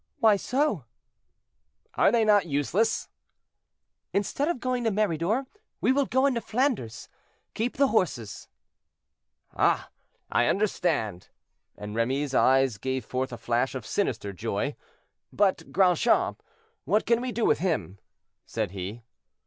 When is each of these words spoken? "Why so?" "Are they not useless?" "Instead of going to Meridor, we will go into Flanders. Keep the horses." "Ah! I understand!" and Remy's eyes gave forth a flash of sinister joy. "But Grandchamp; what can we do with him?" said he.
"Why 0.19 0.35
so?" 0.35 0.85
"Are 1.93 2.11
they 2.11 2.25
not 2.25 2.47
useless?" 2.47 3.07
"Instead 4.13 4.47
of 4.47 4.59
going 4.59 4.83
to 4.83 4.89
Meridor, 4.89 5.45
we 5.79 5.91
will 5.91 6.07
go 6.07 6.25
into 6.25 6.41
Flanders. 6.41 7.07
Keep 7.53 7.77
the 7.77 7.89
horses." 7.89 8.47
"Ah! 9.53 9.91
I 10.31 10.47
understand!" 10.47 11.29
and 11.77 11.95
Remy's 11.95 12.33
eyes 12.33 12.79
gave 12.79 13.05
forth 13.05 13.31
a 13.31 13.37
flash 13.37 13.75
of 13.75 13.85
sinister 13.85 14.33
joy. 14.33 14.75
"But 15.31 15.71
Grandchamp; 15.71 16.41
what 16.85 17.05
can 17.05 17.21
we 17.21 17.31
do 17.31 17.45
with 17.45 17.59
him?" 17.59 17.99
said 18.47 18.71
he. 18.71 19.03